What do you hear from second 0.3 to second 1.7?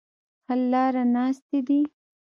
حل لاره ناستې